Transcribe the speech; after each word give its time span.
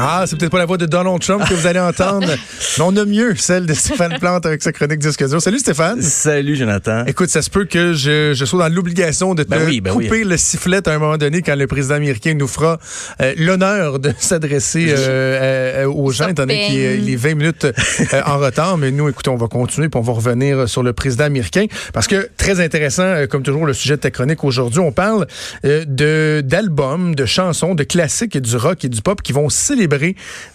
Ah, 0.00 0.24
c'est 0.26 0.38
peut-être 0.38 0.52
pas 0.52 0.58
la 0.58 0.66
voix 0.66 0.78
de 0.78 0.86
Donald 0.86 1.20
Trump 1.20 1.42
que 1.48 1.54
vous 1.54 1.66
allez 1.66 1.80
entendre, 1.80 2.28
mais 2.28 2.84
on 2.84 2.96
a 2.96 3.04
mieux 3.04 3.34
celle 3.34 3.66
de 3.66 3.74
Stéphane 3.74 4.16
Plante 4.20 4.46
avec 4.46 4.62
sa 4.62 4.70
chronique 4.70 5.00
disque 5.00 5.26
dur. 5.28 5.42
Salut 5.42 5.58
Stéphane. 5.58 6.00
Salut 6.02 6.54
Jonathan. 6.54 7.04
Écoute, 7.06 7.30
ça 7.30 7.42
se 7.42 7.50
peut 7.50 7.64
que 7.64 7.94
je, 7.94 8.32
je 8.32 8.44
sois 8.44 8.68
dans 8.68 8.72
l'obligation 8.72 9.34
de 9.34 9.42
te 9.42 9.48
Ben 9.48 9.62
oui, 9.66 9.80
ben 9.80 9.92
couper 9.92 10.10
oui. 10.10 10.24
le 10.24 10.36
sifflet 10.36 10.86
à 10.88 10.92
un 10.92 10.98
moment 10.98 11.16
donné 11.16 11.42
quand 11.42 11.56
le 11.56 11.66
président 11.66 11.96
américain 11.96 12.34
nous 12.34 12.46
fera 12.46 12.78
euh, 13.20 13.34
l'honneur 13.36 13.98
de 13.98 14.12
s'adresser 14.18 14.86
euh, 14.90 15.84
euh, 15.84 15.86
aux 15.86 16.12
gens, 16.12 16.28
étant 16.28 16.42
donné 16.42 16.66
qu'il 16.66 16.78
est, 16.78 16.98
il 16.98 17.10
est 17.10 17.16
20 17.16 17.34
minutes 17.34 17.66
en 18.26 18.38
retard. 18.38 18.78
Mais 18.78 18.92
nous, 18.92 19.08
écoutez, 19.08 19.30
on 19.30 19.36
va 19.36 19.48
continuer 19.48 19.88
puis 19.88 19.98
on 19.98 20.04
va 20.04 20.12
revenir 20.12 20.68
sur 20.68 20.84
le 20.84 20.92
président 20.92 21.24
américain 21.24 21.66
parce 21.92 22.06
que 22.06 22.28
très 22.36 22.60
intéressant, 22.60 23.26
comme 23.28 23.42
toujours, 23.42 23.66
le 23.66 23.72
sujet 23.72 23.96
de 23.96 24.02
ta 24.02 24.12
chronique 24.12 24.44
aujourd'hui. 24.44 24.78
On 24.80 24.92
parle 24.92 25.26
de 25.64 26.40
d'albums, 26.44 27.16
de 27.16 27.26
chansons, 27.26 27.74
de 27.74 27.82
classiques 27.82 28.36
et 28.36 28.40
du 28.40 28.56
rock 28.56 28.84
et 28.84 28.88
du 28.88 29.02
pop 29.02 29.22
qui 29.22 29.32
vont 29.32 29.48
célébrer 29.48 29.87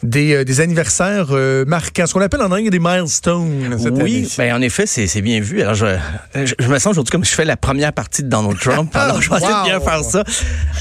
des, 0.03 0.33
euh, 0.33 0.43
des 0.43 0.61
anniversaires 0.61 1.27
euh, 1.31 1.65
marquants, 1.65 2.05
ce 2.05 2.13
qu'on 2.13 2.21
appelle 2.21 2.41
en 2.41 2.51
anglais 2.51 2.69
des 2.69 2.79
milestones. 2.79 3.77
cette 3.77 3.87
année. 3.87 4.03
Oui, 4.03 4.33
ben 4.37 4.55
en 4.55 4.61
effet, 4.61 4.85
c'est 4.85 5.21
bien 5.21 5.39
vu. 5.39 5.61
Alors, 5.61 5.75
je, 5.75 5.85
je, 6.35 6.53
je 6.57 6.67
me 6.67 6.79
sens 6.79 6.91
aujourd'hui 6.91 7.11
comme 7.11 7.25
je 7.25 7.33
fais 7.33 7.45
la 7.45 7.57
première 7.57 7.93
partie 7.93 8.23
de 8.23 8.29
Donald 8.29 8.59
Trump. 8.59 8.91
Alors, 8.95 9.21
je 9.21 9.29
vais 9.29 9.37
essayer 9.37 9.51
de 9.51 9.63
bien 9.63 9.79
faire 9.79 10.03
ça. 10.03 10.23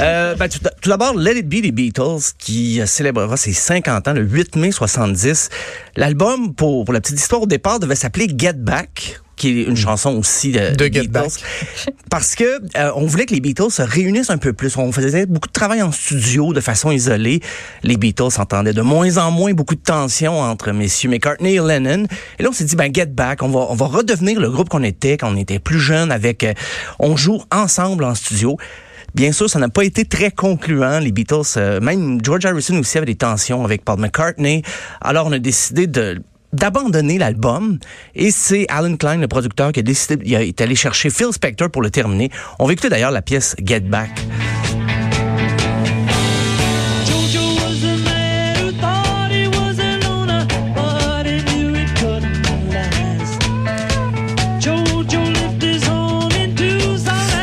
Euh, 0.01 0.35
ben, 0.35 0.49
tout, 0.49 0.59
tout 0.81 0.89
d'abord, 0.89 1.15
Let 1.17 1.39
It 1.39 1.49
Be 1.49 1.63
des 1.63 1.73
Beatles, 1.73 2.33
qui 2.39 2.81
célébrera 2.87 3.37
ses 3.37 3.53
50 3.53 4.09
ans 4.09 4.13
le 4.13 4.23
8 4.23 4.57
mai 4.57 4.73
70. 4.73 5.49
L'album, 5.97 6.55
pour, 6.55 6.85
pour 6.85 6.95
la 6.95 7.01
petite 7.01 7.19
histoire, 7.19 7.43
au 7.43 7.47
départ, 7.47 7.81
devait 7.81 7.95
s'appeler 7.95 8.29
Get 8.37 8.55
Back 8.55 9.21
qui 9.43 9.61
est 9.61 9.63
une 9.65 9.77
chanson 9.77 10.11
aussi 10.11 10.53
de, 10.53 10.73
De 10.77 10.89
Beatles. 10.89 11.41
Parce 12.11 12.37
que 12.37 12.45
euh, 12.79 12.93
on 12.95 13.07
voulait 13.07 13.27
que 13.27 13.35
les 13.35 13.41
Beatles 13.41 13.73
se 13.73 13.83
réunissent 13.83 14.31
un 14.31 14.39
peu 14.39 14.53
plus. 14.53 14.77
On 14.77 14.93
faisait 14.93 15.27
beaucoup 15.27 15.49
de 15.49 15.53
travail 15.53 15.83
en 15.83 15.91
studio 15.91 16.53
de 16.53 16.61
façon 16.61 16.93
isolée. 16.93 17.41
Les 17.83 17.97
Beatles 17.97 18.31
s'entendaient 18.31 18.73
de 18.73 18.83
moins 18.83 19.19
en 19.19 19.33
moins, 19.33 19.53
beaucoup 19.53 19.75
de 19.75 19.81
tensions 19.81 20.39
entre 20.39 20.71
messieurs 20.71 21.11
McCartney 21.11 21.55
et 21.55 21.59
Lennon. 21.59 22.07
Et 22.39 22.45
là, 22.45 22.51
on 22.51 22.53
s'est 22.53 22.65
dit, 22.65 22.77
ben, 22.77 22.95
get 22.95 23.07
back. 23.07 23.43
On 23.43 23.49
va, 23.49 23.67
on 23.69 23.75
va 23.75 23.87
redevenir 23.87 24.39
le 24.39 24.49
groupe 24.49 24.69
qu'on 24.69 24.85
était 24.85 25.17
quand 25.17 25.33
on 25.33 25.37
était 25.37 25.59
plus 25.59 25.81
jeune 25.81 26.13
avec, 26.13 26.45
euh, 26.45 26.55
on 27.01 27.17
joue 27.17 27.43
ensemble 27.51 28.05
en 28.05 28.15
studio. 28.15 28.57
Bien 29.15 29.33
sûr, 29.33 29.51
ça 29.51 29.59
n'a 29.59 29.69
pas 29.69 29.83
été 29.83 30.05
très 30.05 30.31
concluant. 30.31 31.01
Les 31.01 31.11
Beatles, 31.11 31.43
euh, 31.57 31.81
même 31.81 32.21
George 32.25 32.45
Harrison 32.47 32.79
aussi 32.79 32.97
avait 32.97 33.07
des 33.07 33.17
tensions 33.17 33.65
avec 33.65 33.85
Paul 33.85 33.99
McCartney. 33.99 34.63
Alors, 35.01 35.27
on 35.27 35.33
a 35.33 35.41
décidé 35.41 35.89
de 35.89 36.23
d'abandonner 36.53 37.19
l'album 37.19 37.79
et 38.15 38.31
c'est 38.31 38.67
Alan 38.69 38.97
Klein, 38.97 39.17
le 39.19 39.29
producteur, 39.29 39.73
qui 39.73 39.81
a 39.81 39.83
décidé, 39.83 40.19
il 40.25 40.35
est 40.35 40.61
allé 40.61 40.75
chercher 40.75 41.11
Phil 41.11 41.33
Spector 41.33 41.71
pour 41.71 41.83
le 41.83 41.91
terminer. 41.91 42.31
On 42.59 42.67
va 42.67 42.73
écouter 42.73 42.89
d'ailleurs 42.89 43.11
la 43.11 43.23
pièce 43.23 43.57
Get 43.65 43.81
Back. 43.81 44.11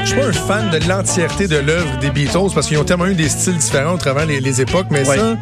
Je 0.03 0.05
suis 0.05 0.15
pas 0.19 0.27
un 0.27 0.31
fan 0.31 0.69
de 0.71 0.87
l'entièreté 0.87 1.47
de 1.47 1.57
l'œuvre 1.57 1.97
des 1.99 2.09
Beatles 2.09 2.51
parce 2.53 2.67
qu'ils 2.67 2.77
ont 2.77 2.83
tellement 2.83 3.05
eu 3.07 3.15
des 3.15 3.29
styles 3.29 3.57
différents 3.57 3.93
au 3.93 3.97
travers 3.97 4.25
les, 4.25 4.39
les 4.39 4.61
époques, 4.61 4.87
mais 4.89 5.07
Ouais. 5.07 5.17
ça, 5.17 5.37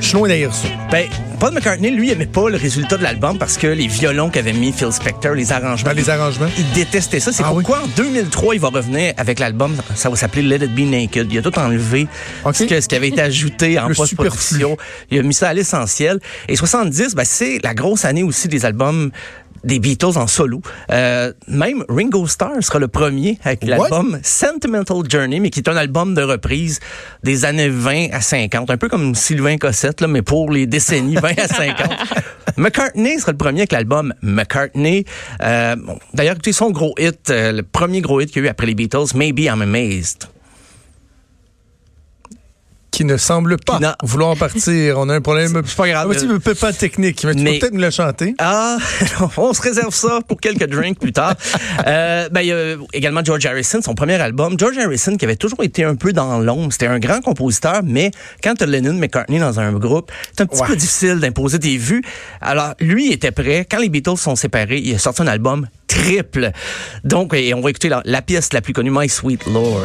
je 0.00 0.06
suis 0.06 0.16
loin 0.16 0.28
d'haïr 0.28 0.52
ça. 0.52 0.68
Ben, 0.90 1.06
Paul 1.42 1.54
McCartney, 1.54 1.90
lui, 1.90 2.08
aimait 2.12 2.26
pas 2.26 2.48
le 2.48 2.56
résultat 2.56 2.96
de 2.96 3.02
l'album 3.02 3.36
parce 3.36 3.56
que 3.58 3.66
les 3.66 3.88
violons 3.88 4.30
qu'avait 4.30 4.52
mis 4.52 4.70
Phil 4.70 4.92
Spector, 4.92 5.34
les 5.34 5.50
arrangements. 5.50 5.90
Dans 5.90 5.96
les 5.96 6.08
arrangements. 6.08 6.46
Il 6.56 6.70
détestait 6.70 7.18
ça. 7.18 7.32
C'est 7.32 7.42
Ah 7.42 7.52
oui? 7.52 7.64
pourquoi 7.64 7.82
en 7.82 7.88
2003, 7.96 8.54
il 8.54 8.60
va 8.60 8.68
revenir 8.68 9.12
avec 9.16 9.40
l'album. 9.40 9.74
Ça 9.96 10.08
va 10.08 10.14
s'appeler 10.14 10.42
Let 10.42 10.64
It 10.66 10.72
Be 10.72 10.88
Naked. 10.88 11.32
Il 11.32 11.38
a 11.38 11.42
tout 11.42 11.58
enlevé. 11.58 12.06
Ce, 12.52 12.62
que- 12.62 12.80
ce 12.80 12.86
qui 12.86 12.94
avait 12.94 13.08
été 13.08 13.20
ajouté 13.22 13.76
en 13.80 13.88
post-production. 13.92 14.76
Il 15.10 15.18
a 15.18 15.22
mis 15.24 15.34
ça 15.34 15.48
à 15.48 15.52
l'essentiel. 15.52 16.20
Et 16.48 16.54
70, 16.54 17.16
ben, 17.16 17.24
c'est 17.26 17.58
la 17.64 17.74
grosse 17.74 18.04
année 18.04 18.22
aussi 18.22 18.46
des 18.46 18.64
albums 18.64 19.10
des 19.64 19.78
Beatles 19.78 20.16
en 20.16 20.26
solo. 20.26 20.60
Euh, 20.90 21.32
même 21.48 21.84
Ringo 21.88 22.26
Starr 22.26 22.62
sera 22.62 22.78
le 22.78 22.88
premier 22.88 23.38
avec 23.44 23.64
l'album 23.64 24.18
Sentimental 24.22 24.98
Journey, 25.08 25.40
mais 25.40 25.50
qui 25.50 25.60
est 25.60 25.68
un 25.68 25.76
album 25.76 26.14
de 26.14 26.22
reprise 26.22 26.80
des 27.22 27.44
années 27.44 27.68
20 27.68 28.08
à 28.12 28.20
50, 28.20 28.70
un 28.70 28.76
peu 28.76 28.88
comme 28.88 29.14
Sylvain 29.14 29.56
Cossette, 29.58 30.00
là, 30.00 30.08
mais 30.08 30.22
pour 30.22 30.50
les 30.50 30.66
décennies 30.66 31.16
20 31.16 31.38
à 31.38 31.48
50. 31.48 31.90
McCartney 32.56 33.18
sera 33.18 33.32
le 33.32 33.38
premier 33.38 33.60
avec 33.60 33.72
l'album 33.72 34.12
McCartney. 34.22 35.04
Euh, 35.42 35.76
bon, 35.76 35.98
D'ailleurs, 36.14 36.34
écoutez 36.34 36.52
son 36.52 36.70
gros 36.70 36.94
hit, 36.98 37.30
euh, 37.30 37.52
le 37.52 37.62
premier 37.62 38.00
gros 38.00 38.20
hit 38.20 38.30
qu'il 38.30 38.42
y 38.42 38.44
a 38.44 38.48
eu 38.48 38.50
après 38.50 38.66
les 38.66 38.74
Beatles, 38.74 39.14
Maybe 39.14 39.40
I'm 39.40 39.62
Amazed. 39.62 40.28
Qui 43.02 43.06
ne 43.06 43.16
semble 43.16 43.56
pas 43.56 43.80
Non. 43.80 43.94
vouloir 44.04 44.36
partir. 44.36 44.96
On 44.96 45.08
a 45.08 45.14
un 45.16 45.20
problème. 45.20 45.60
C'est 45.66 45.76
pas 45.76 45.88
grave. 45.88 46.08
Un 46.08 46.14
petit 46.14 46.28
peu 46.38 46.54
pas 46.54 46.72
technique, 46.72 47.24
mais 47.24 47.34
tu 47.34 47.42
peux 47.42 47.50
peut-être 47.58 47.72
nous 47.74 47.80
le 47.80 47.90
chanter. 47.90 48.36
Ah, 48.38 48.76
on 49.38 49.52
se 49.52 49.60
réserve 49.60 49.92
ça 49.92 50.20
pour 50.28 50.38
quelques 50.40 50.68
drinks 50.68 51.00
plus 51.00 51.12
tard. 51.12 51.34
Euh, 51.86 52.28
ben, 52.30 52.42
il 52.42 52.46
y 52.46 52.52
a 52.52 52.76
également 52.92 53.24
George 53.24 53.44
Harrison, 53.44 53.80
son 53.82 53.94
premier 53.94 54.14
album. 54.20 54.54
George 54.56 54.78
Harrison, 54.78 55.16
qui 55.16 55.24
avait 55.24 55.34
toujours 55.36 55.64
été 55.64 55.82
un 55.84 55.96
peu 55.96 56.12
dans 56.12 56.38
l'ombre. 56.38 56.70
C'était 56.72 56.86
un 56.86 57.00
grand 57.00 57.20
compositeur, 57.20 57.80
mais 57.82 58.12
quand 58.44 58.54
tu 58.54 58.62
as 58.62 58.66
Lennon 58.66 58.92
McCartney 58.94 59.40
dans 59.40 59.58
un 59.58 59.72
groupe, 59.72 60.12
c'est 60.30 60.42
un 60.42 60.46
petit 60.46 60.60
Ouais. 60.60 60.68
peu 60.68 60.76
difficile 60.76 61.18
d'imposer 61.18 61.58
des 61.58 61.76
vues. 61.76 62.02
Alors, 62.40 62.74
lui 62.78 63.08
il 63.08 63.12
était 63.14 63.32
prêt. 63.32 63.66
Quand 63.68 63.78
les 63.78 63.88
Beatles 63.88 64.16
sont 64.16 64.36
séparés, 64.36 64.78
il 64.78 64.94
a 64.94 64.98
sorti 64.98 65.22
un 65.22 65.26
album 65.26 65.66
triple. 65.88 66.52
Donc, 67.02 67.34
et 67.34 67.52
on 67.54 67.60
va 67.62 67.70
écouter 67.70 67.88
la, 67.88 68.00
la 68.04 68.22
pièce 68.22 68.52
la 68.52 68.60
plus 68.60 68.72
connue, 68.74 68.92
My 68.92 69.08
Sweet 69.08 69.44
Lord. 69.46 69.80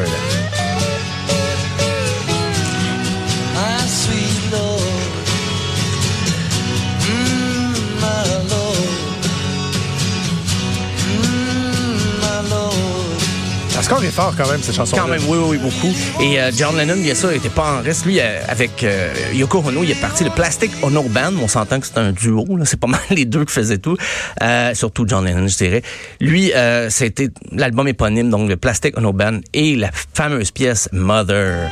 Score 13.87 14.03
est 14.03 14.11
fort 14.11 14.33
quand 14.35 14.49
même, 14.51 14.61
cette 14.61 14.75
chanson. 14.75 14.97
Quand 14.97 15.07
même, 15.07 15.21
oui, 15.29 15.37
oui, 15.37 15.47
oui, 15.51 15.57
beaucoup. 15.57 15.93
Et 16.21 16.41
euh, 16.41 16.51
John 16.53 16.75
Lennon, 16.75 16.97
bien 16.97 17.15
sûr, 17.15 17.31
était 17.31 17.47
pas 17.47 17.77
en 17.79 17.81
reste. 17.81 18.05
Lui, 18.05 18.19
euh, 18.19 18.41
avec 18.49 18.83
euh, 18.83 19.13
Yoko 19.33 19.63
Ono, 19.65 19.81
il 19.81 19.91
est 19.91 20.01
parti 20.01 20.25
le 20.25 20.29
Plastic 20.29 20.71
Ono 20.81 21.03
Band. 21.03 21.31
On 21.41 21.47
s'entend 21.47 21.79
que 21.79 21.87
c'est 21.87 21.97
un 21.97 22.11
duo. 22.11 22.45
là. 22.57 22.65
C'est 22.65 22.79
pas 22.79 22.87
mal 22.97 22.99
les 23.11 23.23
deux 23.23 23.45
qui 23.45 23.53
faisaient 23.53 23.77
tout. 23.77 23.95
Euh, 24.41 24.73
surtout 24.73 25.05
John 25.07 25.23
Lennon, 25.23 25.47
je 25.47 25.55
dirais. 25.55 25.83
Lui, 26.19 26.51
euh, 26.53 26.89
c'était 26.89 27.29
l'album 27.53 27.87
éponyme, 27.87 28.29
donc 28.29 28.49
le 28.49 28.57
Plastic 28.57 28.97
Ono 28.97 29.13
Band 29.13 29.39
et 29.53 29.77
la 29.77 29.89
fameuse 30.13 30.51
pièce 30.51 30.89
Mother. 30.91 31.69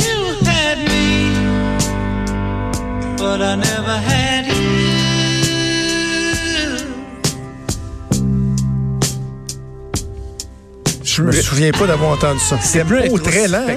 You 0.00 0.34
had 0.44 0.78
me, 0.78 1.32
but 3.16 3.40
I 3.40 3.54
never 3.54 3.98
had 4.04 4.37
Je 11.18 11.22
me 11.24 11.32
souviens 11.32 11.72
pas 11.72 11.86
d'avoir 11.86 12.10
entendu 12.12 12.38
ça. 12.40 12.56
C'est 12.62 12.84
beau, 12.84 13.18
très 13.18 13.48
lent. 13.48 13.64
hein? 13.68 13.76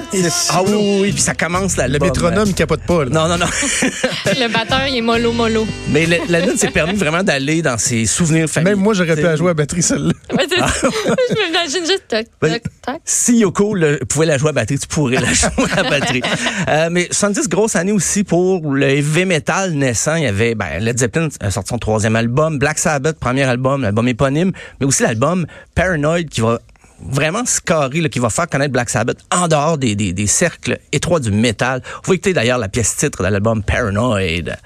Ah 0.50 0.62
oui, 0.64 0.72
oui, 0.74 0.98
oui, 1.02 1.12
puis 1.12 1.20
ça 1.20 1.34
commence 1.34 1.76
Le 1.76 1.82
l'album. 1.82 2.08
métronome, 2.08 2.44
il 2.46 2.54
capote 2.54 2.82
pas. 2.82 3.04
là. 3.04 3.10
Non, 3.10 3.28
non, 3.28 3.36
non. 3.38 3.46
Le 4.26 4.52
batteur, 4.52 4.86
il 4.86 4.98
est 4.98 5.00
mollo 5.00 5.32
mollo. 5.32 5.66
Mais 5.88 6.06
le- 6.06 6.18
la 6.28 6.40
lune 6.40 6.56
s'est 6.56 6.70
permis 6.70 6.94
vraiment 6.94 7.22
d'aller 7.24 7.60
dans 7.62 7.78
ses 7.78 8.06
souvenirs 8.06 8.48
familiaux. 8.48 8.76
Même 8.76 8.84
moi, 8.84 8.94
j'aurais 8.94 9.16
pu 9.16 9.22
la 9.22 9.36
jouer 9.36 9.50
à 9.50 9.54
batterie, 9.54 9.82
celle-là. 9.82 10.12
Ouais, 10.32 10.46
ça. 10.48 10.66
Je 11.30 11.46
m'imagine 11.46 11.84
juste 11.86 12.04
toc, 12.08 12.26
toc, 12.40 12.62
toc. 12.86 13.00
Si 13.04 13.38
Yoko 13.38 13.74
le- 13.74 13.98
pouvait 14.08 14.26
la 14.26 14.38
jouer 14.38 14.50
à 14.50 14.52
batterie, 14.52 14.78
tu 14.78 14.86
pourrais 14.86 15.16
la 15.20 15.32
jouer 15.32 15.50
à 15.76 15.82
batterie. 15.82 16.22
Euh, 16.68 16.88
mais 16.90 17.08
70, 17.10 17.48
grosse 17.48 17.74
année 17.76 17.92
aussi 17.92 18.22
pour 18.24 18.72
le 18.72 18.88
heavy 18.88 19.24
metal 19.24 19.72
naissant. 19.72 20.14
Il 20.14 20.22
y 20.22 20.26
avait 20.26 20.54
ben, 20.54 20.78
Led 20.80 20.98
Zeppelin 20.98 21.28
a 21.40 21.50
sorti 21.50 21.70
son 21.70 21.78
troisième 21.78 22.16
album, 22.16 22.58
Black 22.58 22.78
Sabbath, 22.78 23.18
premier 23.18 23.42
album, 23.44 23.82
l'album 23.82 24.06
éponyme, 24.08 24.52
mais 24.80 24.86
aussi 24.86 25.02
l'album 25.02 25.46
Paranoid 25.74 26.24
qui 26.30 26.40
va 26.40 26.58
vraiment 27.08 27.44
scarrer, 27.44 28.00
là, 28.00 28.08
qui 28.08 28.18
va 28.18 28.30
faire 28.30 28.48
connaître 28.48 28.72
Black 28.72 28.90
Sabbath 28.90 29.18
en 29.30 29.48
dehors 29.48 29.78
des, 29.78 29.94
des, 29.94 30.12
des 30.12 30.26
cercles 30.26 30.78
étroits 30.92 31.20
du 31.20 31.30
métal. 31.30 31.82
Vous 32.04 32.14
écoutez 32.14 32.32
d'ailleurs 32.32 32.58
la 32.58 32.68
pièce 32.68 32.96
titre 32.96 33.22
de 33.22 33.28
l'album 33.28 33.62
Paranoid. 33.62 34.56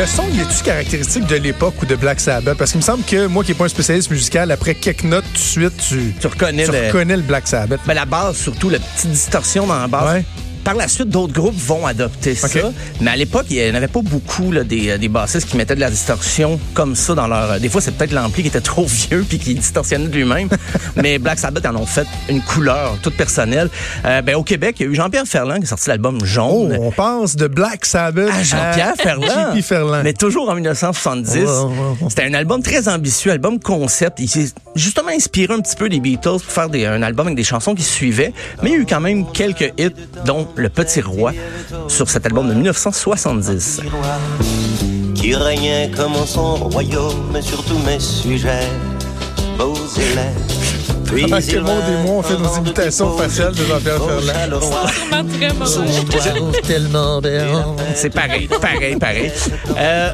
Le 0.00 0.06
son, 0.06 0.26
y 0.32 0.40
est-tu 0.40 0.62
caractéristique 0.64 1.26
de 1.26 1.36
l'époque 1.36 1.74
ou 1.82 1.84
de 1.84 1.94
Black 1.94 2.20
Sabbath? 2.20 2.56
Parce 2.56 2.70
qu'il 2.70 2.78
me 2.78 2.82
semble 2.84 3.04
que 3.04 3.26
moi, 3.26 3.44
qui 3.44 3.50
n'ai 3.50 3.54
pas 3.58 3.66
un 3.66 3.68
spécialiste 3.68 4.10
musical, 4.10 4.50
après 4.50 4.74
quelques 4.74 5.02
notes 5.04 5.26
tout 5.26 5.32
de 5.34 5.38
suite, 5.38 5.76
tu, 5.76 6.14
Tu 6.18 6.26
reconnais 6.26 6.64
tu 6.64 6.72
le- 6.72 6.86
reconnais 6.86 7.16
le 7.16 7.22
Black 7.22 7.46
Sabbath. 7.46 7.80
Ben, 7.86 7.92
la 7.92 8.06
base, 8.06 8.38
surtout, 8.38 8.70
la 8.70 8.78
petite 8.78 9.10
distorsion 9.10 9.66
dans 9.66 9.78
la 9.78 9.88
base. 9.88 10.14
Ouais. 10.14 10.24
Par 10.64 10.74
la 10.74 10.88
suite, 10.88 11.08
d'autres 11.08 11.32
groupes 11.32 11.56
vont 11.56 11.86
adopter 11.86 12.34
ça. 12.34 12.48
Mais 13.00 13.10
à 13.10 13.16
l'époque, 13.16 13.46
il 13.50 13.56
n'y 13.62 13.70
en 13.70 13.74
avait 13.74 13.88
pas 13.88 14.02
beaucoup 14.02 14.52
là, 14.52 14.62
des, 14.64 14.90
euh, 14.90 14.98
des 14.98 15.08
bassistes 15.08 15.48
qui 15.48 15.56
mettaient 15.56 15.74
de 15.74 15.80
la 15.80 15.90
distorsion 15.90 16.60
comme 16.74 16.94
ça 16.94 17.14
dans 17.14 17.26
leur... 17.26 17.58
Des 17.60 17.68
fois, 17.68 17.80
c'est 17.80 17.92
peut-être 17.92 18.12
l'ampli 18.12 18.42
qui 18.42 18.48
était 18.48 18.60
trop 18.60 18.86
vieux 18.86 19.24
puis 19.28 19.38
qui 19.38 19.54
distorsionnait 19.54 20.08
de 20.08 20.14
lui-même. 20.16 20.48
mais 20.96 21.18
Black 21.18 21.38
Sabbath 21.38 21.64
en 21.66 21.76
ont 21.76 21.86
fait 21.86 22.06
une 22.28 22.42
couleur 22.42 22.96
toute 23.02 23.16
personnelle. 23.16 23.68
Euh, 24.04 24.22
ben, 24.22 24.34
au 24.36 24.42
Québec, 24.42 24.76
il 24.80 24.86
y 24.86 24.88
a 24.88 24.92
eu 24.92 24.94
Jean-Pierre 24.94 25.26
Ferland 25.26 25.58
qui 25.58 25.64
a 25.64 25.68
sorti 25.68 25.88
l'album 25.88 26.18
Oh, 26.20 26.24
Jaune. 26.24 26.76
on 26.80 26.90
passe 26.90 27.36
de 27.36 27.46
Black 27.46 27.86
Sabbath 27.86 28.28
à 28.30 28.42
Jean-Pierre 28.42 28.94
Ferland. 28.96 29.52
J.P. 29.54 29.62
Ferland. 29.62 30.02
Mais 30.04 30.12
toujours 30.12 30.48
en 30.50 30.54
1970. 30.54 31.34
Ouais, 31.36 31.42
ouais, 31.42 31.46
ouais. 32.02 32.08
C'était 32.08 32.24
un 32.24 32.34
album 32.34 32.62
très 32.62 32.88
ambitieux, 32.88 33.30
album 33.32 33.58
concept. 33.60 34.18
Il 34.20 34.28
justement 34.74 35.10
inspiré 35.10 35.54
un 35.54 35.60
petit 35.60 35.76
peu 35.76 35.88
des 35.88 36.00
Beatles 36.00 36.40
pour 36.40 36.42
faire 36.42 36.68
un 36.92 37.02
album 37.02 37.26
avec 37.26 37.36
des 37.36 37.44
chansons 37.44 37.74
qui 37.74 37.82
suivaient. 37.82 38.32
Mais 38.62 38.70
il 38.70 38.72
y 38.72 38.76
a 38.76 38.80
eu 38.80 38.86
quand 38.86 39.00
même 39.00 39.30
quelques 39.32 39.72
hits, 39.78 39.90
dont 40.24 40.48
Le 40.56 40.68
Petit 40.68 41.00
Roi, 41.00 41.32
sur 41.88 42.08
cet 42.08 42.26
album 42.26 42.48
de 42.48 42.54
1970. 42.54 43.80
qui 45.14 45.34
régnait 45.34 45.90
comme 45.94 46.14
son 46.26 46.54
royaume 46.56 47.32
mes 47.32 48.00
sujets, 48.00 48.68
élèves. 49.98 50.59
Puis 51.12 51.22
Pendant 51.22 51.38
que 51.40 51.58
monde 51.58 51.82
et 51.88 52.06
moi, 52.06 52.16
on 52.18 52.22
fait 52.22 52.38
nos 52.38 52.56
imitations 52.58 53.16
faciales 53.16 53.52
de 53.54 53.64
Jean-Pierre 53.64 53.98
Ferland. 53.98 54.60
Tellement. 56.62 57.20
C'est 57.94 58.10
pareil, 58.10 58.48
pareil, 58.60 58.96
pareil. 58.96 59.32
Euh, 59.76 60.10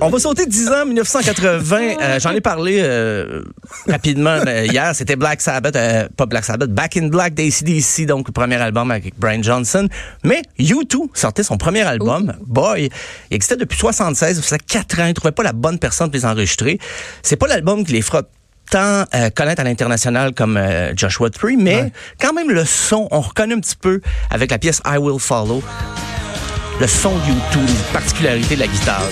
on 0.00 0.08
va 0.08 0.18
sauter 0.18 0.46
10 0.46 0.68
ans, 0.68 0.86
1980. 0.86 1.76
Euh, 2.00 2.20
J'en 2.20 2.30
ai 2.30 2.40
parlé 2.40 2.80
euh, 2.82 3.42
rapidement 3.86 4.38
euh, 4.46 4.64
hier. 4.64 4.94
C'était 4.94 5.16
Black 5.16 5.42
Sabbath, 5.42 5.76
euh, 5.76 6.08
pas 6.16 6.24
Black 6.26 6.44
Sabbath, 6.44 6.70
Back 6.70 6.96
in 6.96 7.08
Black 7.08 7.34
d'ACDC, 7.34 8.06
donc 8.06 8.28
le 8.28 8.32
premier 8.32 8.56
album 8.56 8.90
avec 8.90 9.18
Brian 9.18 9.42
Johnson. 9.42 9.88
Mais 10.24 10.42
U2 10.58 11.08
sortait 11.14 11.42
son 11.42 11.58
premier 11.58 11.82
album, 11.82 12.32
Boy. 12.46 12.88
Il 13.30 13.34
existait 13.34 13.56
depuis 13.56 13.78
76, 13.78 14.36
ça 14.36 14.42
faisait 14.42 14.58
4 14.58 15.00
ans. 15.00 15.06
Il 15.06 15.14
trouvait 15.14 15.32
pas 15.32 15.42
la 15.42 15.52
bonne 15.52 15.78
personne 15.78 16.08
pour 16.08 16.16
les 16.16 16.24
enregistrer. 16.24 16.78
C'est 17.22 17.36
pas 17.36 17.46
l'album 17.48 17.84
qui 17.84 17.92
les 17.92 18.02
fera 18.02 18.22
tant 18.72 19.04
euh, 19.14 19.28
connaître 19.28 19.60
à 19.60 19.64
l'international 19.64 20.32
comme 20.32 20.56
euh, 20.56 20.94
Joshua 20.96 21.28
Tree, 21.28 21.58
mais 21.58 21.92
quand 22.18 22.32
même 22.32 22.50
le 22.50 22.64
son, 22.64 23.06
on 23.10 23.20
reconnaît 23.20 23.54
un 23.54 23.60
petit 23.60 23.76
peu 23.76 24.00
avec 24.30 24.50
la 24.50 24.58
pièce 24.58 24.80
I 24.86 24.96
Will 24.96 25.20
Follow 25.20 25.62
le 26.80 26.86
son 26.86 27.14
du 27.18 27.32
tout, 27.52 27.60
les 27.60 27.92
particularités 27.92 28.54
de 28.54 28.60
la 28.60 28.66
guitare. 28.66 29.02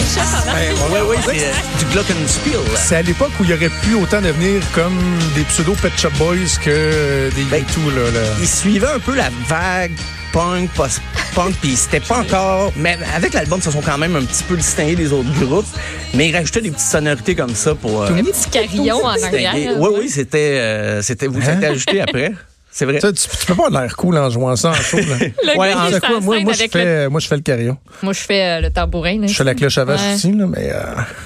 C'est 0.00 1.44
euh, 1.44 1.52
du 1.78 1.84
glockenspiel. 1.92 2.54
là. 2.54 2.78
C'est 2.78 2.96
à 2.96 3.02
l'époque 3.02 3.30
où 3.40 3.44
il 3.44 3.50
y 3.50 3.54
aurait 3.54 3.68
pu 3.82 3.94
autant 3.94 4.20
devenir 4.20 4.60
comme 4.74 4.98
des 5.34 5.42
pseudo 5.42 5.72
Pet 5.80 5.92
Shop 5.98 6.10
Boys 6.18 6.36
que 6.62 7.30
des 7.34 7.44
Ben, 7.44 7.62
U2. 7.62 7.94
Là, 7.94 8.10
là. 8.10 8.26
Il 8.40 8.48
suivait 8.48 8.86
un 8.88 8.98
peu 8.98 9.14
la 9.14 9.30
vague 9.48 9.92
punk, 10.32 10.68
post-punk, 10.70 11.54
puis 11.60 11.76
c'était 11.76 12.00
pas 12.00 12.18
encore... 12.18 12.72
Mais 12.76 12.98
avec 13.14 13.34
l'album, 13.34 13.60
ils 13.60 13.64
se 13.64 13.70
sont 13.70 13.80
quand 13.82 13.98
même 13.98 14.16
un 14.16 14.24
petit 14.24 14.42
peu 14.42 14.56
distingués 14.56 14.96
des 14.96 15.12
autres 15.12 15.30
groupes, 15.40 15.66
mais 16.12 16.28
ils 16.28 16.36
rajoutaient 16.36 16.60
des 16.60 16.72
petites 16.72 16.88
sonorités 16.88 17.36
comme 17.36 17.54
ça 17.54 17.74
pour... 17.76 18.02
euh, 18.02 18.08
Un 18.08 18.24
petit 18.24 18.50
carillon 18.50 19.04
en 19.04 19.22
arrière. 19.22 19.54
Oui, 19.78 19.90
oui, 20.00 20.08
c'était... 20.08 20.58
euh, 20.58 21.02
c'était 21.02 21.28
vous 21.28 21.38
Hein? 21.38 21.58
êtes 21.60 21.64
ajouté 21.64 22.00
après. 22.00 22.32
C'est 22.76 22.86
vrai. 22.86 22.98
Tu, 22.98 23.12
tu 23.12 23.28
peux 23.46 23.54
pas 23.54 23.66
avoir 23.66 23.82
l'air 23.82 23.94
cool 23.96 24.18
en 24.18 24.28
jouant 24.30 24.56
ça 24.56 24.70
en 24.70 24.74
show. 24.74 24.96
Là. 24.96 25.04
Le 25.20 25.56
Ouais, 25.58 25.72
en 25.72 25.90
quoi? 26.00 26.20
Moi, 26.20 26.40
moi, 26.40 26.52
je 26.54 26.58
avec 26.58 26.74
le- 26.74 26.80
fais, 26.80 27.08
moi, 27.08 27.20
je 27.20 27.28
fais 27.28 27.36
le 27.36 27.42
carillon. 27.42 27.76
Moi, 28.02 28.12
je 28.12 28.18
fais 28.20 28.42
euh, 28.42 28.60
le 28.62 28.70
tambourin. 28.70 29.20
là. 29.20 29.26
Je 29.28 29.32
fais 29.32 29.44
la 29.44 29.54
cloche 29.54 29.78
à 29.78 29.84
vache 29.84 30.00
Ouais. 30.00 30.14
aussi, 30.14 30.32
là, 30.32 30.46
mais... 30.48 30.72
euh, 30.72 30.82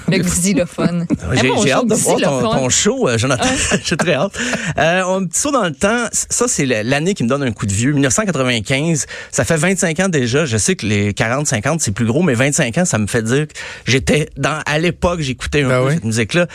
Le 0.09 0.17
xylophone. 0.23 1.07
J'ai 1.33 1.47
Eh, 1.47 1.51
j'ai 1.63 1.71
hâte 1.71 1.87
de 1.87 1.95
voir 1.95 2.17
ton, 2.19 2.41
ton 2.51 2.69
show, 2.69 3.09
euh, 3.09 3.17
Jonathan. 3.17 3.49
J'ai 3.83 3.97
très 3.97 4.13
hâte. 4.13 4.33
Euh, 4.77 5.03
un 5.03 5.25
petit 5.25 5.39
saut 5.39 5.49
dans 5.51 5.63
le 5.63 5.73
temps. 5.73 6.05
Ça, 6.11 6.47
c'est 6.47 6.67
l'année 6.67 7.15
qui 7.15 7.23
me 7.23 7.29
donne 7.29 7.41
un 7.41 7.51
coup 7.51 7.65
de 7.65 7.73
vieux. 7.73 7.93
1995. 7.93 9.07
Ça 9.31 9.43
fait 9.43 9.57
25 9.57 9.99
ans 10.01 10.09
déjà. 10.09 10.45
Je 10.45 10.57
sais 10.57 10.75
que 10.75 10.85
les 10.85 11.15
40, 11.15 11.47
50, 11.47 11.81
c'est 11.81 11.91
plus 11.93 12.05
gros, 12.05 12.21
mais 12.21 12.35
25 12.35 12.77
ans, 12.77 12.85
ça 12.85 12.99
me 12.99 13.07
fait 13.07 13.23
dire 13.23 13.47
que 13.47 13.53
j'étais 13.85 14.29
dans, 14.37 14.59
à 14.67 14.77
l'époque, 14.77 15.21
j'écoutais 15.21 15.63
un 15.63 15.69
Ben 15.69 15.79
peu 15.81 15.87
oui. 15.87 15.93
cette 15.95 16.03
musique-là. 16.05 16.45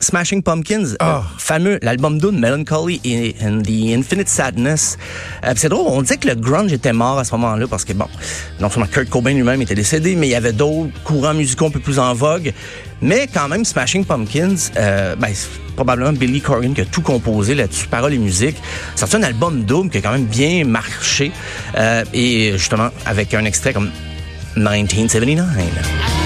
Smashing 0.00 0.42
Pumpkins, 0.42 0.94
Ah. 1.00 1.16
euh, 1.18 1.20
fameux, 1.38 1.78
l'album 1.82 2.18
Dune, 2.20 2.38
Melancholy 2.38 3.00
and 3.42 3.62
the 3.62 3.92
Infinite 3.96 4.28
Sadness. 4.28 4.96
Euh, 5.44 5.52
c'est 5.56 5.68
drôle, 5.68 5.86
on 5.88 6.02
disait 6.02 6.18
que 6.18 6.28
le 6.28 6.36
grunge 6.36 6.72
était 6.72 6.92
mort 6.92 7.18
à 7.18 7.24
ce 7.24 7.32
moment-là 7.34 7.66
parce 7.66 7.84
que, 7.84 7.92
bon, 7.94 8.06
non 8.60 8.70
seulement 8.70 8.86
Kurt 8.86 9.08
Cobain 9.08 9.32
lui-même 9.32 9.60
était 9.60 9.74
décédé, 9.74 10.14
mais 10.14 10.28
il 10.28 10.30
y 10.30 10.34
avait 10.36 10.52
d'autres 10.52 10.92
courants 11.02 11.34
musicaux 11.34 11.66
un 11.66 11.70
peu 11.70 11.80
plus 11.80 11.98
en 11.98 12.14
vogue. 12.14 12.52
Mais 13.02 13.26
quand 13.32 13.48
même, 13.48 13.64
Smashing 13.64 14.04
Pumpkins, 14.04 14.54
euh, 14.76 15.16
ben, 15.16 15.30
c'est 15.34 15.48
probablement 15.74 16.12
Billy 16.12 16.40
Corgan 16.40 16.74
qui 16.74 16.80
a 16.82 16.84
tout 16.84 17.02
composé 17.02 17.56
là-dessus, 17.56 17.88
paroles 17.88 18.14
et 18.14 18.18
musique. 18.18 18.56
Sorti 18.94 19.16
un 19.16 19.22
album 19.24 19.64
double 19.64 19.90
qui 19.90 19.98
a 19.98 20.00
quand 20.00 20.12
même 20.12 20.26
bien 20.26 20.64
marché. 20.64 21.32
Euh, 21.76 22.04
et 22.14 22.52
justement, 22.52 22.90
avec 23.04 23.34
un 23.34 23.44
extrait 23.44 23.72
comme 23.72 23.90
1979. 24.56 26.17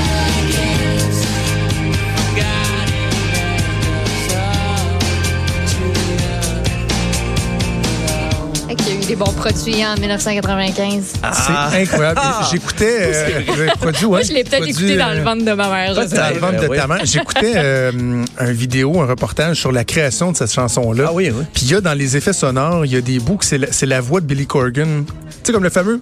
Des 9.12 9.16
bons 9.16 9.32
produits 9.34 9.84
en 9.84 9.94
1995. 10.00 11.12
C'est 11.12 11.82
incroyable. 11.82 12.20
J'écoutais... 12.50 13.12
Euh, 13.14 13.66
produit, 13.78 14.06
ouais, 14.06 14.10
Moi, 14.10 14.22
je 14.22 14.32
l'ai 14.32 14.42
peut-être 14.42 14.62
produit, 14.62 14.70
écouté 14.70 14.96
dans 14.96 15.10
euh, 15.10 15.14
le 15.16 15.22
ventre 15.22 15.44
de 15.44 15.52
ma 15.52 15.68
mère. 15.68 15.94
Dans 15.94 16.00
le 16.00 16.38
ventre 16.38 16.52
Ben 16.52 16.62
de 16.62 16.68
oui. 16.68 16.78
ta 16.78 16.86
mère. 16.86 17.04
J'écoutais 17.04 17.52
euh, 17.56 18.24
un 18.38 18.52
vidéo, 18.52 19.02
un 19.02 19.04
reportage 19.04 19.58
sur 19.58 19.70
la 19.70 19.84
création 19.84 20.32
de 20.32 20.36
cette 20.38 20.50
chanson-là. 20.50 21.08
Ah 21.08 21.12
oui, 21.12 21.30
oui. 21.30 21.44
Puis 21.52 21.64
il 21.66 21.72
y 21.72 21.74
a 21.74 21.82
dans 21.82 21.92
les 21.92 22.16
effets 22.16 22.32
sonores, 22.32 22.86
il 22.86 22.92
y 22.92 22.96
a 22.96 23.02
des 23.02 23.18
bouts 23.18 23.36
que 23.36 23.44
c'est 23.44 23.84
la, 23.86 24.00
voix 24.00 24.22
de 24.22 24.26
Billy 24.26 24.46
Corgan. 24.46 25.04
Tu 25.04 25.12
sais, 25.42 25.52
comme 25.52 25.64
le 25.64 25.68
fameux... 25.68 26.00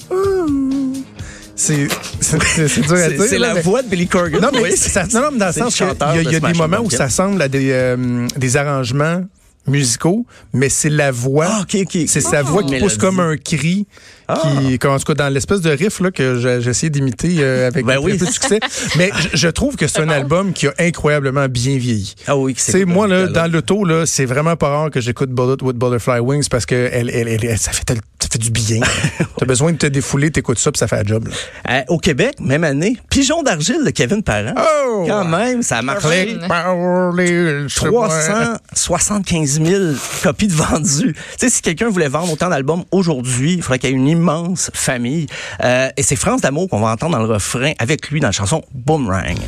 C'est 1.57 1.89
dur 1.89 1.89
à 2.93 3.09
dire. 3.09 3.25
c'est 3.29 3.39
la 3.39 3.55
mais- 3.55 3.61
voix 3.61 3.83
de 3.83 3.89
Billy 3.89 4.07
Corgan. 4.07 4.41
Non, 4.41 4.51
mais 4.53 4.63
oui. 4.63 4.77
ça, 4.77 5.03
non, 5.13 5.23
non, 5.23 5.29
mais 5.33 5.39
dans 5.41 5.47
le 5.49 5.53
sens 5.53 5.75
chanteur 5.75 6.15
y 6.15 6.21
a, 6.21 6.23
de 6.23 6.29
il 6.29 6.33
y 6.33 6.37
a 6.37 6.41
des 6.41 6.57
moments 6.57 6.79
où 6.81 6.91
ça 6.91 7.09
semble 7.09 7.43
à 7.43 7.49
des, 7.49 7.73
euh, 7.73 8.29
des 8.37 8.57
arrangements 8.57 9.25
musicaux, 9.67 10.27
mais 10.53 10.69
c'est 10.69 10.91
la 10.91 11.11
voix. 11.13 11.47
Ah, 11.49 11.61
ok, 11.63 11.77
ok. 11.83 11.99
C'est 12.07 12.21
sa 12.21 12.39
Ah. 12.39 12.43
voix 12.43 12.63
qui 12.63 12.79
pousse 12.79 12.97
comme 12.97 13.21
un 13.21 13.37
cri. 13.37 13.87
Qui, 14.35 14.79
comme, 14.79 14.93
en 14.93 14.99
tout 14.99 15.05
cas, 15.05 15.15
dans 15.15 15.29
l'espèce 15.29 15.61
de 15.61 15.71
riff 15.71 16.01
là, 16.01 16.11
que 16.11 16.39
j'ai 16.39 16.71
essayé 16.71 16.91
d'imiter 16.91 17.37
euh, 17.41 17.67
avec 17.69 17.85
Ben 17.85 17.97
un 17.97 18.01
oui. 18.01 18.17
peu 18.19 18.27
de 18.27 18.31
succès. 18.31 18.61
Mais 18.97 19.11
je, 19.33 19.37
je 19.37 19.49
trouve 19.49 19.77
que 19.77 19.87
c'est 19.87 20.01
un 20.01 20.09
album 20.09 20.53
qui 20.53 20.67
a 20.67 20.75
incroyablement 20.79 21.49
bien 21.49 21.77
vieilli. 21.79 22.15
Ah 22.27 22.37
oui, 22.37 22.55
sais, 22.57 22.85
moi, 22.85 23.07
là, 23.09 23.27
dans 23.27 23.51
l'auto, 23.51 23.85
là, 23.85 24.07
c'est 24.07 24.25
vraiment 24.27 24.57
pas 24.57 24.69
rare 24.69 24.91
que 24.91 25.01
j'écoute 25.01 25.31
Bullet 25.31 25.63
with 25.63 25.77
Butterfly 25.77 26.21
Wings 26.21 26.49
parce 26.49 26.67
que 26.67 26.75
elle, 26.93 27.11
elle, 27.11 27.29
elle- 27.29 27.45
elle- 27.45 27.59
ça, 27.59 27.73
fait, 27.73 27.85
tel- 27.85 28.01
ça 28.21 28.29
fait 28.31 28.39
du 28.39 28.51
bien. 28.51 28.81
T'as 29.39 29.47
besoin 29.47 29.73
de 29.73 29.79
te 29.79 29.87
défouler, 29.87 30.31
t'écoutes 30.31 30.59
ça, 30.59 30.71
puis 30.71 30.79
ça 30.79 30.87
fait 30.87 30.97
la 30.97 31.05
job. 31.05 31.29
Euh, 31.69 31.81
au 31.89 31.99
Québec, 31.99 32.35
même 32.41 32.65
année, 32.65 32.97
Pigeon 33.11 33.43
d'argile 33.43 33.83
de 33.85 33.91
Kevin 33.91 34.23
Parent. 34.23 34.55
Oh! 34.57 35.05
Quand 35.07 35.25
même, 35.25 35.63
ça 35.63 35.79
a 35.79 35.83
pas. 35.83 35.95
375 38.75 39.61
000 39.63 39.83
copies 40.23 40.49
de 40.49 40.53
vendues. 40.55 41.13
Tu 41.15 41.21
sais, 41.39 41.49
si 41.49 41.63
quelqu'un 41.63 41.89
voulait 41.89 42.09
vendre 42.09 42.33
autant 42.33 42.49
d'albums 42.49 42.85
aujourd'hui, 42.91 43.55
il 43.55 43.63
faudrait 43.63 43.79
qu'il 43.79 43.91
y 43.91 43.93
ait 43.93 43.97
une 43.97 44.09
immense 44.21 44.71
famille. 44.75 45.27
Euh, 45.65 45.89
et 45.97 46.03
c'est 46.03 46.17
France 46.17 46.43
d'amour 46.43 46.69
qu'on 46.69 46.81
va 46.81 46.93
entendre 46.93 47.13
dans 47.17 47.25
le 47.25 47.33
refrain 47.33 47.73
avec 47.79 48.11
lui 48.11 48.21
dans 48.21 48.29
la 48.29 48.33
chanson 48.33 48.63
Boomerang. 48.75 49.39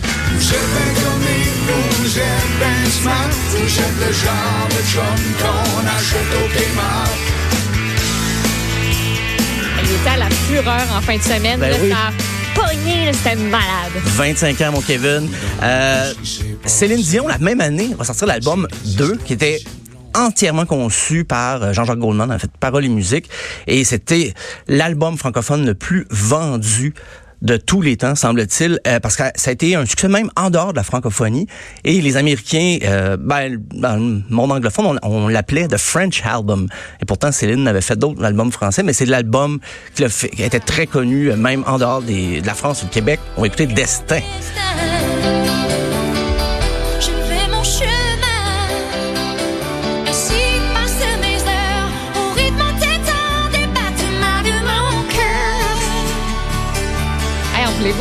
Il 9.85 9.91
était 9.91 10.09
à 10.09 10.17
la 10.17 10.31
fureur 10.31 10.87
en 10.97 11.01
fin 11.03 11.17
de 11.17 11.23
semaine. 11.23 11.61
Ben 11.61 11.71
là, 11.71 11.77
oui. 11.83 11.91
Ça 11.91 11.97
a 11.97 12.13
pogné, 12.55 13.13
c'était 13.13 13.37
malade. 13.37 13.93
25 14.05 14.61
ans, 14.63 14.73
mon 14.73 14.81
Kevin. 14.81 15.29
Euh, 15.63 16.13
Céline 16.65 17.03
Dion, 17.03 17.29
la 17.29 17.39
même 17.39 17.61
année, 17.61 17.95
va 17.97 18.05
sortir 18.05 18.27
l'album 18.27 18.67
2, 18.97 19.19
qui 19.25 19.35
était 19.35 19.63
entièrement 20.17 20.67
conçu 20.67 21.25
par 21.25 21.63
euh, 21.63 21.73
Jean-Jacques 21.73 21.99
Goldman, 21.99 22.31
en 22.31 22.39
fait, 22.39 22.51
paroles 22.59 22.85
et 22.85 22.89
musique. 22.89 23.29
Et 23.67 23.85
c'était 23.85 24.35
l'album 24.69 25.17
francophone 25.17 25.67
le 25.67 25.75
plus 25.75 26.07
vendu 26.11 26.95
de 27.43 27.57
tous 27.57 27.83
les 27.83 27.97
temps, 27.97 28.15
semble-t-il, 28.15 28.79
euh, 28.87 29.01
parce 29.01 29.17
que 29.17 29.25
ça 29.35 29.51
a 29.51 29.53
été 29.53 29.75
un 29.75 29.85
succès 29.85 30.09
même 30.09 30.31
en 30.37 30.49
dehors 30.49 30.73
de 30.73 30.77
la 30.77 30.85
francophonie. 30.85 31.47
Et 31.85 32.01
les 32.01 32.17
Américains, 32.17 32.79
euh, 32.85 33.17
ben, 33.19 33.61
dans 33.75 33.97
le 33.97 34.23
monde 34.31 34.53
anglophone, 34.53 34.99
on, 35.03 35.29
l'appelait 35.29 35.67
The 35.67 35.77
French 35.77 36.23
Album. 36.25 36.69
Et 37.01 37.05
pourtant, 37.05 37.33
Céline 37.33 37.67
avait 37.67 37.81
fait 37.81 37.97
d'autres 37.97 38.25
albums 38.25 38.53
français, 38.53 38.83
mais 38.83 38.93
c'est 38.93 39.07
l'album 39.07 39.59
qui, 39.95 40.05
était 40.05 40.61
très 40.61 40.87
connu, 40.87 41.33
même 41.33 41.65
en 41.67 41.79
dehors 41.79 42.03
de 42.03 42.47
la 42.47 42.55
France 42.55 42.83
ou 42.83 42.87
du 42.87 42.93
Québec. 42.93 43.19
On 43.37 43.45
écouter 43.45 43.67
Destin. 43.67 44.21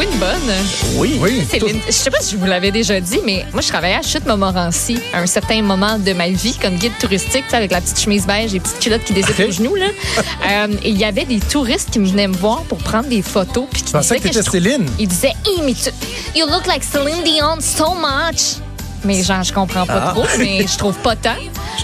Voulez-vous 0.01 0.13
une 0.13 0.19
bonne? 0.19 0.55
Oui. 0.95 1.17
Oui. 1.21 1.45
Céline, 1.49 1.79
je 1.85 1.91
sais 1.91 2.09
pas 2.09 2.19
si 2.21 2.31
je 2.33 2.37
vous 2.37 2.45
l'avais 2.45 2.71
déjà 2.71 2.99
dit, 2.99 3.19
mais 3.25 3.45
moi, 3.53 3.61
je 3.61 3.67
travaillais 3.67 3.95
à 3.95 4.01
Chute 4.01 4.25
Montmorency 4.25 4.97
à 5.13 5.19
un 5.21 5.25
certain 5.27 5.61
moment 5.61 5.99
de 5.99 6.13
ma 6.13 6.29
vie 6.29 6.55
comme 6.59 6.75
guide 6.75 6.97
touristique, 6.99 7.43
avec 7.53 7.71
la 7.71 7.81
petite 7.81 7.99
chemise 7.99 8.25
beige 8.25 8.51
et 8.51 8.53
les 8.53 8.59
petites 8.61 8.79
culottes 8.79 9.03
qui 9.03 9.13
descendent 9.13 9.35
Ok. 9.39 9.45
aux 9.47 9.51
genoux. 9.51 9.75
Là. 9.75 9.85
Euh, 10.51 10.67
et 10.83 10.89
il 10.89 10.97
y 10.97 11.05
avait 11.05 11.23
des 11.25 11.39
touristes 11.39 11.91
qui 11.91 11.99
me 11.99 12.07
venaient 12.07 12.27
me 12.27 12.35
voir 12.35 12.63
pour 12.63 12.79
prendre 12.79 13.07
des 13.07 13.21
photos. 13.21 13.65
Puis 13.71 13.83
qui 13.83 13.87
Je 13.89 13.93
pensais 13.93 14.15
que 14.19 14.27
disaient 14.27 14.29
t'étais 14.29 14.39
je 14.39 14.45
trou- 14.45 14.51
Céline. 14.79 14.89
Ils 14.99 15.07
disaient, 15.07 15.33
hey, 15.45 15.61
mais 15.63 15.73
tu, 15.73 15.89
you 16.37 16.45
look 16.47 16.65
like 16.67 16.83
Celine 16.83 17.23
Dion 17.23 17.59
so 17.61 17.93
much. 17.93 18.57
Mais 19.05 19.21
genre, 19.23 19.43
je 19.43 19.53
comprends 19.53 19.85
pas 19.85 20.03
Ah. 20.07 20.11
trop, 20.13 20.25
mais 20.39 20.65
je 20.67 20.77
trouve 20.77 20.97
pas 20.97 21.15
tant. 21.15 21.35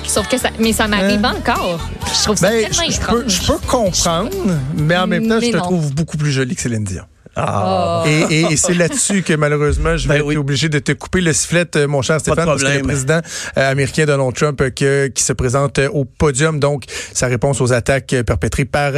Sauf 0.07 0.27
que 0.27 0.37
ça, 0.37 0.49
mais 0.59 0.73
ça 0.73 0.87
m'arrive 0.87 1.23
encore. 1.23 1.79
Je 2.17 2.23
trouve 2.23 2.35
ça 2.37 2.49
Ben, 2.49 2.67
tellement 2.67 2.83
je, 2.87 2.91
je 2.93 2.99
peux, 2.99 3.03
étrange. 3.19 3.23
je 3.27 3.51
peux 3.51 3.57
comprendre, 3.67 4.31
mais 4.75 4.97
en 4.97 5.07
même 5.07 5.27
temps, 5.27 5.39
je 5.39 5.51
te 5.51 5.57
non. 5.57 5.63
trouve 5.63 5.93
beaucoup 5.93 6.17
plus 6.17 6.31
jolie 6.31 6.55
que 6.55 6.61
Céline 6.61 6.83
Dion. 6.83 7.03
Ah. 7.39 8.03
Et, 8.07 8.21
et- 8.41 8.53
et 8.53 8.57
c'est 8.57 8.73
là-dessus 8.73 9.21
que 9.21 9.33
malheureusement, 9.33 9.95
je 9.95 10.07
vais 10.07 10.15
Ben 10.15 10.19
être 10.21 10.27
oui. 10.27 10.37
obligé 10.37 10.69
de 10.69 10.79
te 10.79 10.91
couper 10.91 11.21
le 11.21 11.33
sifflet, 11.33 11.65
euh, 11.75 11.87
mon 11.87 12.01
cher 12.01 12.19
Stéphane, 12.19 12.45
parce 12.45 12.63
que 12.63 12.67
le 12.77 12.81
président 12.81 13.19
euh, 13.57 13.71
américain 13.71 14.05
Donald 14.05 14.33
Trump 14.35 14.59
euh, 14.61 14.69
que- 14.71 15.07
qui 15.07 15.23
se 15.23 15.33
présente 15.33 15.79
au 15.93 16.03
podium, 16.05 16.59
donc 16.59 16.83
sa 17.13 17.27
réponse 17.27 17.61
aux 17.61 17.73
attaques 17.73 18.15
perpétrées 18.25 18.65
par 18.65 18.93